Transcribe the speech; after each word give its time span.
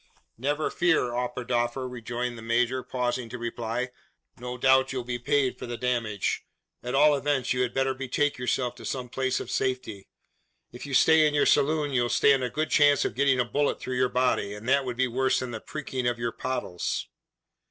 "Never 0.39 0.71
fear, 0.71 1.11
Oberdoffer!" 1.13 1.87
rejoined 1.87 2.35
the 2.35 2.41
major, 2.41 2.81
pausing 2.81 3.29
to 3.29 3.37
reply. 3.37 3.91
"No 4.39 4.57
doubt 4.57 4.91
you'll 4.91 5.03
be 5.03 5.19
paid 5.19 5.59
for 5.59 5.67
the 5.67 5.77
damage. 5.77 6.43
At 6.81 6.95
all 6.95 7.13
events, 7.15 7.53
you 7.53 7.61
had 7.61 7.71
better 7.71 7.93
betake 7.93 8.39
yourself 8.39 8.73
to 8.77 8.83
some 8.83 9.09
place 9.09 9.39
of 9.39 9.51
safety. 9.51 10.07
If 10.71 10.87
you 10.87 10.95
stay 10.95 11.27
in 11.27 11.35
your 11.35 11.45
saloon 11.45 11.91
you'll 11.91 12.09
stand 12.09 12.43
a 12.43 12.49
good 12.49 12.71
chance 12.71 13.05
of 13.05 13.13
getting 13.13 13.39
a 13.39 13.45
bullet 13.45 13.79
through 13.79 13.97
your 13.97 14.09
body, 14.09 14.55
and 14.55 14.67
that 14.67 14.85
would 14.85 14.97
be 14.97 15.07
worse 15.07 15.37
than 15.37 15.51
the 15.51 15.61
preaking 15.61 16.07
of 16.09 16.17
your 16.17 16.31
pottles." 16.31 17.07